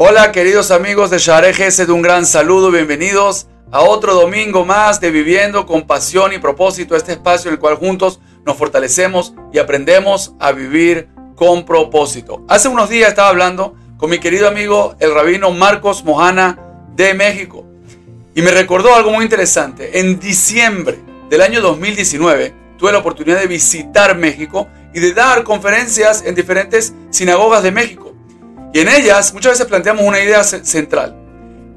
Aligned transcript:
Hola 0.00 0.30
queridos 0.30 0.70
amigos 0.70 1.10
de 1.10 1.18
Share 1.18 1.52
de 1.52 1.90
un 1.90 2.02
gran 2.02 2.24
saludo, 2.24 2.70
bienvenidos 2.70 3.48
a 3.72 3.80
otro 3.80 4.14
domingo 4.14 4.64
más 4.64 5.00
de 5.00 5.10
Viviendo 5.10 5.66
con 5.66 5.88
Pasión 5.88 6.32
y 6.32 6.38
Propósito, 6.38 6.94
este 6.94 7.10
espacio 7.10 7.48
en 7.48 7.54
el 7.54 7.58
cual 7.58 7.74
juntos 7.74 8.20
nos 8.46 8.56
fortalecemos 8.56 9.34
y 9.52 9.58
aprendemos 9.58 10.34
a 10.38 10.52
vivir 10.52 11.08
con 11.34 11.64
propósito. 11.64 12.44
Hace 12.46 12.68
unos 12.68 12.88
días 12.90 13.08
estaba 13.08 13.30
hablando 13.30 13.74
con 13.96 14.08
mi 14.08 14.20
querido 14.20 14.46
amigo 14.46 14.94
el 15.00 15.12
rabino 15.12 15.50
Marcos 15.50 16.04
Mojana 16.04 16.56
de 16.94 17.14
México 17.14 17.66
y 18.36 18.42
me 18.42 18.52
recordó 18.52 18.94
algo 18.94 19.10
muy 19.10 19.24
interesante. 19.24 19.98
En 19.98 20.20
diciembre 20.20 21.00
del 21.28 21.42
año 21.42 21.60
2019 21.60 22.54
tuve 22.78 22.92
la 22.92 22.98
oportunidad 22.98 23.40
de 23.40 23.48
visitar 23.48 24.16
México 24.16 24.68
y 24.94 25.00
de 25.00 25.12
dar 25.12 25.42
conferencias 25.42 26.22
en 26.24 26.36
diferentes 26.36 26.94
sinagogas 27.10 27.64
de 27.64 27.72
México. 27.72 28.07
Y 28.72 28.80
en 28.80 28.88
ellas 28.88 29.32
muchas 29.32 29.52
veces 29.52 29.66
planteamos 29.66 30.04
una 30.04 30.20
idea 30.20 30.44
central. 30.44 31.16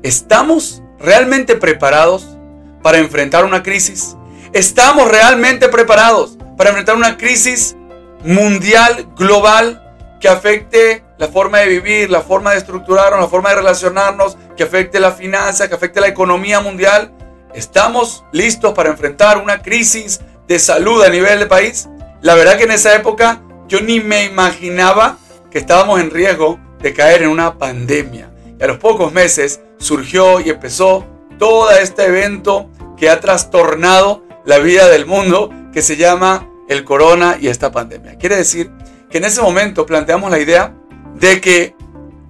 ¿Estamos 0.04 0.82
realmente 1.00 1.56
preparados 1.56 2.38
para 2.82 2.98
enfrentar 2.98 3.46
una 3.46 3.64
crisis? 3.64 4.16
¿Estamos 4.54 5.10
realmente 5.10 5.70
preparados 5.70 6.38
para 6.58 6.70
enfrentar 6.72 6.96
una 6.96 7.18
crisis 7.18 7.76
mundial, 8.24 9.08
global, 9.16 9.82
que 10.20 10.28
afecte 10.28 11.04
la 11.18 11.28
forma 11.28 11.60
de 11.60 11.68
vivir, 11.68 12.10
la 12.10 12.22
forma 12.22 12.52
de 12.52 12.58
estructurarnos, 12.58 13.20
la 13.20 13.28
forma 13.28 13.50
de 13.50 13.56
relacionarnos, 13.56 14.38
que 14.58 14.64
afecte 14.64 15.00
la 15.00 15.12
finanza, 15.12 15.68
que 15.68 15.76
afecte 15.76 16.02
la 16.02 16.08
economía 16.08 16.60
mundial? 16.60 17.14
¿Estamos 17.54 18.24
listos 18.32 18.74
para 18.74 18.90
enfrentar 18.90 19.38
una 19.38 19.62
crisis 19.62 20.22
de 20.48 20.60
salud 20.60 21.04
a 21.04 21.10
nivel 21.10 21.40
de 21.40 21.46
país? 21.46 21.88
La 22.22 22.36
verdad 22.36 22.58
que 22.58 22.64
en 22.64 22.72
esa 22.72 22.94
época 22.96 23.42
yo 23.68 23.82
ni 23.82 24.00
me 24.00 24.26
imaginaba 24.26 25.18
que 25.50 25.60
estábamos 25.60 26.00
en 26.00 26.12
riesgo 26.12 26.60
de 26.82 26.94
caer 26.94 27.24
en 27.24 27.30
una 27.30 27.58
pandemia. 27.58 28.32
Y 28.60 28.64
a 28.64 28.68
los 28.68 28.78
pocos 28.78 29.12
meses 29.12 29.62
surgió 29.78 30.40
y 30.40 30.50
empezó 30.50 31.06
todo 31.38 31.72
este 31.72 32.06
evento 32.06 32.70
que 32.98 33.10
ha 33.10 33.20
trastornado 33.20 34.24
la 34.46 34.60
vida 34.60 34.88
del 34.88 35.06
mundo, 35.06 35.50
que 35.74 35.82
se 35.82 35.98
llama 35.98 36.48
el 36.68 36.84
corona 36.84 37.38
y 37.40 37.48
esta 37.48 37.72
pandemia. 37.72 38.18
Quiere 38.18 38.36
decir 38.36 38.72
que 39.10 39.18
en 39.18 39.26
ese 39.26 39.42
momento 39.42 39.86
planteamos 39.86 40.32
la 40.32 40.40
idea 40.40 40.76
de 41.16 41.42
que 41.42 41.76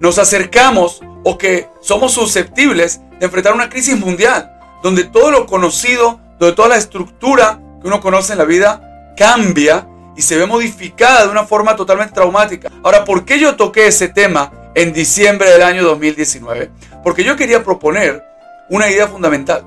nos 0.00 0.18
acercamos 0.18 1.00
o 1.24 1.38
que 1.38 1.68
somos 1.80 2.12
susceptibles 2.12 3.00
de 3.20 3.26
enfrentar 3.26 3.54
una 3.54 3.68
crisis 3.68 3.98
mundial, 3.98 4.50
donde 4.82 5.04
todo 5.04 5.30
lo 5.30 5.46
conocido, 5.46 6.20
donde 6.40 6.56
toda 6.56 6.68
la 6.68 6.76
estructura 6.76 7.60
que 7.80 7.86
uno 7.86 8.00
conoce 8.00 8.32
en 8.32 8.38
la 8.38 8.44
vida 8.44 9.12
cambia 9.16 9.86
y 10.16 10.22
se 10.22 10.36
ve 10.36 10.46
modificada 10.46 11.24
de 11.24 11.30
una 11.30 11.44
forma 11.44 11.76
totalmente 11.76 12.14
traumática. 12.14 12.70
Ahora, 12.82 13.04
¿por 13.04 13.24
qué 13.24 13.38
yo 13.38 13.56
toqué 13.56 13.86
ese 13.86 14.08
tema 14.08 14.52
en 14.74 14.92
diciembre 14.92 15.50
del 15.50 15.62
año 15.62 15.82
2019? 15.84 16.70
Porque 17.02 17.24
yo 17.24 17.36
quería 17.36 17.64
proponer 17.64 18.22
una 18.68 18.90
idea 18.90 19.08
fundamental. 19.08 19.64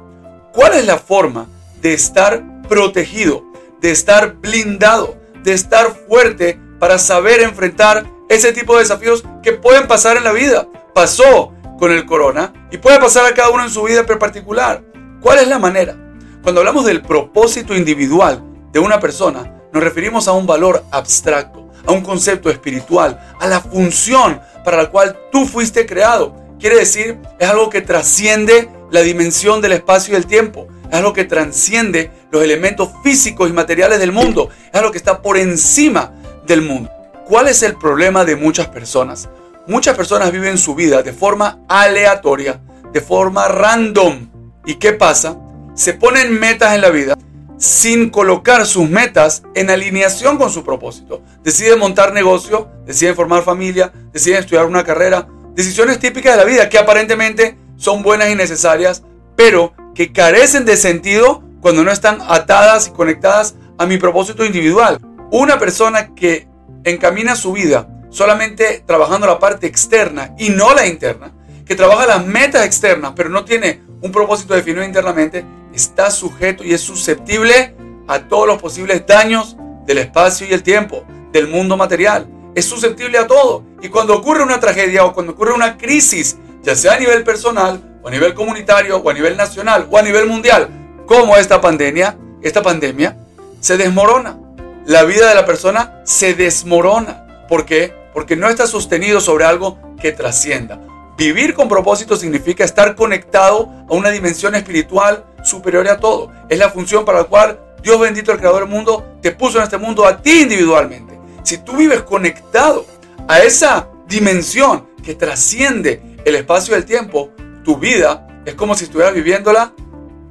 ¿Cuál 0.54 0.74
es 0.74 0.86
la 0.86 0.98
forma 0.98 1.48
de 1.82 1.94
estar 1.94 2.44
protegido, 2.68 3.44
de 3.82 3.92
estar 3.92 4.36
blindado, 4.36 5.18
de 5.44 5.54
estar 5.54 5.92
fuerte 6.08 6.60
para 6.80 6.98
saber 6.98 7.42
enfrentar 7.42 8.06
ese 8.30 8.52
tipo 8.54 8.74
de 8.74 8.82
desafíos 8.82 9.24
que 9.44 9.54
pueden 9.54 9.88
pasar 9.88 10.18
en 10.18 10.24
la 10.24 10.32
vida? 10.32 10.68
Pasó 10.94 11.54
con 11.78 11.92
el 11.92 12.06
corona 12.06 12.54
y 12.72 12.78
puede 12.78 13.00
pasar 13.00 13.26
a 13.26 13.34
cada 13.34 13.50
uno 13.50 13.64
en 13.64 13.70
su 13.70 13.84
vida 13.84 14.06
particular. 14.06 14.84
¿Cuál 15.22 15.40
es 15.40 15.48
la 15.48 15.60
manera? 15.60 15.96
Cuando 16.42 16.62
hablamos 16.62 16.86
del 16.86 17.02
propósito 17.02 17.76
individual 17.76 18.44
de 18.72 18.80
una 18.80 19.00
persona, 19.00 19.55
nos 19.76 19.84
referimos 19.84 20.30
a 20.30 20.32
un 20.32 20.48
valor 20.48 20.86
abstracto, 20.90 21.70
a 21.86 21.92
un 21.92 22.00
concepto 22.00 22.50
espiritual, 22.50 23.36
a 23.42 23.46
la 23.46 23.60
función 23.60 24.40
para 24.64 24.78
la 24.78 24.90
cual 24.90 25.20
tú 25.34 25.46
fuiste 25.46 25.86
creado. 25.86 26.34
Quiere 26.58 26.78
decir, 26.78 27.20
es 27.38 27.50
algo 27.50 27.70
que 27.70 27.82
trasciende 27.82 28.70
la 28.90 29.02
dimensión 29.02 29.60
del 29.60 29.74
espacio 29.74 30.14
y 30.14 30.16
el 30.16 30.28
tiempo. 30.28 30.70
Es 30.90 30.96
algo 30.96 31.12
que 31.12 31.26
trasciende 31.26 32.10
los 32.32 32.42
elementos 32.42 32.90
físicos 33.04 33.50
y 33.50 33.54
materiales 33.54 34.00
del 34.00 34.14
mundo. 34.14 34.50
Es 34.72 34.80
algo 34.80 34.94
que 34.94 34.98
está 34.98 35.22
por 35.22 35.36
encima 35.38 36.14
del 36.48 36.62
mundo. 36.62 36.90
¿Cuál 37.26 37.50
es 37.50 37.62
el 37.62 37.76
problema 37.76 38.24
de 38.24 38.38
muchas 38.38 38.70
personas? 38.70 39.28
Muchas 39.68 39.98
personas 39.98 40.32
viven 40.32 40.58
su 40.58 40.74
vida 40.74 41.04
de 41.04 41.12
forma 41.12 41.60
aleatoria, 41.68 42.62
de 42.94 43.02
forma 43.02 43.50
random. 43.50 44.30
¿Y 44.66 44.76
qué 44.76 44.94
pasa? 44.94 45.36
Se 45.74 45.96
ponen 45.96 46.40
metas 46.40 46.76
en 46.76 46.80
la 46.80 46.92
vida 46.92 47.18
sin 47.58 48.10
colocar 48.10 48.66
sus 48.66 48.90
metas 48.90 49.44
en 49.54 49.70
alineación 49.70 50.38
con 50.38 50.50
su 50.50 50.64
propósito. 50.64 51.22
Deciden 51.44 51.80
montar 51.80 52.14
negocio, 52.14 52.70
deciden 52.86 53.16
formar 53.16 53.44
familia, 53.44 53.92
deciden 54.12 54.40
estudiar 54.40 54.66
una 54.66 54.84
carrera, 54.84 55.28
decisiones 55.54 56.00
típicas 56.00 56.34
de 56.34 56.44
la 56.44 56.50
vida 56.50 56.70
que 56.70 56.78
aparentemente 56.78 57.58
son 57.78 58.04
buenas 58.04 58.30
y 58.30 58.36
necesarias, 58.36 59.04
pero 59.36 59.74
que 59.94 60.12
carecen 60.12 60.66
de 60.66 60.78
sentido 60.78 61.44
cuando 61.62 61.84
no 61.84 61.92
están 61.92 62.20
atadas 62.28 62.88
y 62.88 62.92
conectadas 62.92 63.56
a 63.78 63.86
mi 63.86 63.98
propósito 63.98 64.46
individual. 64.46 65.00
Una 65.32 65.58
persona 65.58 66.14
que 66.14 66.48
encamina 66.84 67.36
su 67.36 67.54
vida 67.54 67.90
solamente 68.10 68.84
trabajando 68.86 69.28
la 69.28 69.40
parte 69.40 69.68
externa 69.68 70.34
y 70.38 70.50
no 70.50 70.74
la 70.74 70.88
interna, 70.88 71.34
que 71.66 71.76
trabaja 71.76 72.06
las 72.06 72.26
metas 72.26 72.66
externas, 72.66 73.14
pero 73.16 73.30
no 73.30 73.44
tiene 73.44 73.82
un 74.02 74.12
propósito 74.12 74.54
definido 74.54 74.86
internamente, 74.86 75.44
está 75.76 76.10
sujeto 76.10 76.64
y 76.64 76.74
es 76.74 76.82
susceptible 76.82 77.76
a 78.08 78.20
todos 78.28 78.48
los 78.48 78.62
posibles 78.62 79.06
daños 79.06 79.58
del 79.86 80.00
espacio 80.00 80.48
y 80.48 80.54
el 80.54 80.64
tiempo, 80.64 81.04
del 81.32 81.48
mundo 81.48 81.78
material. 81.78 82.28
Es 82.56 82.66
susceptible 82.66 83.18
a 83.18 83.28
todo. 83.28 83.64
Y 83.82 83.90
cuando 83.90 84.16
ocurre 84.16 84.44
una 84.44 84.60
tragedia 84.60 85.06
o 85.06 85.14
cuando 85.14 85.34
ocurre 85.34 85.54
una 85.54 85.78
crisis, 85.78 86.38
ya 86.64 86.76
sea 86.76 86.94
a 86.94 87.00
nivel 87.00 87.24
personal, 87.24 88.00
o 88.02 88.08
a 88.08 88.12
nivel 88.12 88.34
comunitario, 88.34 88.98
o 88.98 89.10
a 89.10 89.14
nivel 89.14 89.36
nacional, 89.36 89.88
o 89.92 89.98
a 89.98 90.02
nivel 90.02 90.26
mundial, 90.26 90.70
como 91.06 91.36
esta 91.38 91.60
pandemia, 91.60 92.18
esta 92.42 92.62
pandemia, 92.62 93.18
se 93.60 93.78
desmorona. 93.78 94.40
La 94.86 95.04
vida 95.04 95.28
de 95.28 95.36
la 95.36 95.46
persona 95.46 96.02
se 96.06 96.34
desmorona. 96.34 97.46
¿Por 97.50 97.66
qué? 97.66 97.94
Porque 98.14 98.36
no 98.36 98.48
está 98.48 98.68
sostenido 98.68 99.20
sobre 99.20 99.46
algo 99.46 99.78
que 100.00 100.12
trascienda. 100.12 100.80
Vivir 101.18 101.54
con 101.54 101.68
propósito 101.68 102.16
significa 102.16 102.64
estar 102.64 102.96
conectado 102.96 103.70
a 103.90 103.94
una 103.94 104.10
dimensión 104.10 104.54
espiritual 104.56 105.26
superior 105.56 105.88
a 105.88 106.00
todo. 106.00 106.32
Es 106.50 106.60
la 106.60 106.70
función 106.70 107.06
para 107.06 107.20
la 107.20 107.24
cual 107.26 107.60
Dios 107.82 108.00
bendito, 108.00 108.32
el 108.32 108.40
creador 108.40 108.62
del 108.62 108.70
mundo, 108.70 109.18
te 109.22 109.32
puso 109.32 109.58
en 109.58 109.64
este 109.64 109.78
mundo 109.78 110.06
a 110.06 110.22
ti 110.22 110.42
individualmente. 110.42 111.20
Si 111.44 111.60
tú 111.60 111.78
vives 111.78 112.02
conectado 112.02 112.86
a 113.28 113.40
esa 113.40 113.88
dimensión 114.08 114.88
que 115.04 115.16
trasciende 115.16 116.18
el 116.26 116.36
espacio 116.36 116.74
y 116.74 116.78
el 116.78 116.86
tiempo, 116.86 117.30
tu 117.64 117.78
vida 117.78 118.28
es 118.46 118.56
como 118.56 118.76
si 118.76 118.86
estuvieras 118.86 119.14
viviéndola 119.14 119.74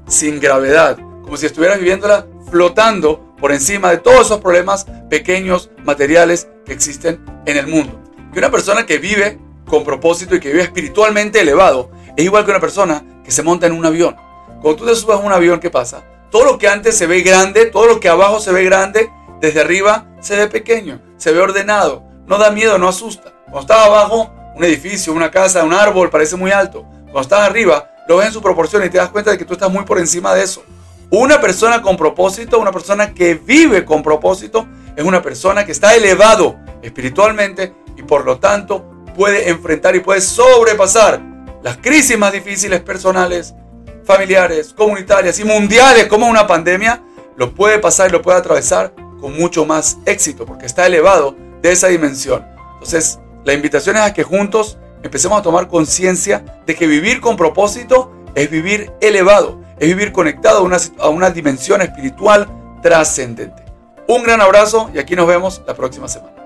sin 0.06 0.40
gravedad, 0.40 0.98
como 1.22 1.36
si 1.36 1.46
estuvieras 1.46 1.78
viviéndola 1.78 2.26
flotando 2.50 3.34
por 3.38 3.52
encima 3.52 3.90
de 3.90 3.98
todos 3.98 4.26
esos 4.26 4.40
problemas 4.40 4.86
pequeños, 5.08 5.70
materiales 5.84 6.48
que 6.64 6.72
existen 6.72 7.24
en 7.46 7.56
el 7.56 7.66
mundo. 7.66 8.00
Y 8.34 8.38
una 8.38 8.50
persona 8.50 8.84
que 8.84 8.98
vive 8.98 9.38
con 9.66 9.84
propósito 9.84 10.34
y 10.34 10.40
que 10.40 10.48
vive 10.48 10.62
espiritualmente 10.62 11.40
elevado, 11.40 11.90
es 12.16 12.24
igual 12.24 12.44
que 12.44 12.50
una 12.50 12.60
persona 12.60 13.04
que 13.24 13.30
se 13.30 13.42
monta 13.42 13.66
en 13.66 13.72
un 13.72 13.86
avión. 13.86 14.16
Cuando 14.64 14.82
tú 14.82 14.86
te 14.86 14.96
subes 14.96 15.16
a 15.16 15.18
un 15.18 15.30
avión, 15.30 15.60
¿qué 15.60 15.68
pasa? 15.68 16.02
Todo 16.30 16.46
lo 16.46 16.56
que 16.56 16.68
antes 16.68 16.96
se 16.96 17.06
ve 17.06 17.20
grande, 17.20 17.66
todo 17.66 17.84
lo 17.84 18.00
que 18.00 18.08
abajo 18.08 18.40
se 18.40 18.50
ve 18.50 18.64
grande, 18.64 19.10
desde 19.38 19.60
arriba 19.60 20.06
se 20.20 20.38
ve 20.38 20.46
pequeño, 20.46 21.02
se 21.18 21.32
ve 21.32 21.40
ordenado, 21.40 22.02
no 22.26 22.38
da 22.38 22.50
miedo, 22.50 22.78
no 22.78 22.88
asusta. 22.88 23.30
Cuando 23.44 23.60
estás 23.60 23.84
abajo, 23.84 24.32
un 24.56 24.64
edificio, 24.64 25.12
una 25.12 25.30
casa, 25.30 25.64
un 25.64 25.74
árbol 25.74 26.08
parece 26.08 26.36
muy 26.36 26.50
alto. 26.50 26.86
Cuando 27.02 27.20
estás 27.20 27.40
arriba, 27.40 27.90
lo 28.08 28.16
ves 28.16 28.28
en 28.28 28.32
su 28.32 28.40
proporción 28.40 28.82
y 28.82 28.88
te 28.88 28.96
das 28.96 29.10
cuenta 29.10 29.32
de 29.32 29.36
que 29.36 29.44
tú 29.44 29.52
estás 29.52 29.70
muy 29.70 29.84
por 29.84 29.98
encima 29.98 30.32
de 30.32 30.44
eso. 30.44 30.64
Una 31.10 31.42
persona 31.42 31.82
con 31.82 31.98
propósito, 31.98 32.58
una 32.58 32.72
persona 32.72 33.12
que 33.12 33.34
vive 33.34 33.84
con 33.84 34.02
propósito, 34.02 34.66
es 34.96 35.04
una 35.04 35.20
persona 35.20 35.66
que 35.66 35.72
está 35.72 35.94
elevado 35.94 36.56
espiritualmente 36.80 37.74
y 37.98 38.02
por 38.02 38.24
lo 38.24 38.38
tanto 38.38 38.82
puede 39.14 39.50
enfrentar 39.50 39.94
y 39.94 40.00
puede 40.00 40.22
sobrepasar 40.22 41.20
las 41.62 41.76
crisis 41.76 42.16
más 42.16 42.32
difíciles 42.32 42.80
personales, 42.80 43.54
familiares, 44.04 44.74
comunitarias 44.76 45.38
y 45.38 45.44
mundiales 45.44 46.06
como 46.06 46.26
una 46.26 46.46
pandemia, 46.46 47.02
lo 47.36 47.54
puede 47.54 47.78
pasar 47.78 48.08
y 48.08 48.12
lo 48.12 48.22
puede 48.22 48.38
atravesar 48.38 48.94
con 49.20 49.36
mucho 49.36 49.64
más 49.64 49.98
éxito 50.06 50.44
porque 50.44 50.66
está 50.66 50.86
elevado 50.86 51.36
de 51.62 51.72
esa 51.72 51.88
dimensión. 51.88 52.44
Entonces, 52.74 53.18
la 53.44 53.52
invitación 53.52 53.96
es 53.96 54.02
a 54.02 54.12
que 54.12 54.22
juntos 54.22 54.78
empecemos 55.02 55.38
a 55.38 55.42
tomar 55.42 55.68
conciencia 55.68 56.44
de 56.66 56.74
que 56.74 56.86
vivir 56.86 57.20
con 57.20 57.36
propósito 57.36 58.12
es 58.34 58.50
vivir 58.50 58.92
elevado, 59.00 59.60
es 59.78 59.88
vivir 59.88 60.12
conectado 60.12 60.58
a 60.58 60.62
una, 60.62 60.78
a 60.98 61.08
una 61.08 61.30
dimensión 61.30 61.82
espiritual 61.82 62.48
trascendente. 62.82 63.64
Un 64.06 64.22
gran 64.22 64.40
abrazo 64.40 64.90
y 64.92 64.98
aquí 64.98 65.16
nos 65.16 65.26
vemos 65.26 65.62
la 65.66 65.74
próxima 65.74 66.08
semana. 66.08 66.43